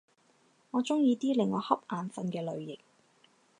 [0.71, 2.79] 我鍾意啲令我瞌眼瞓嘅類型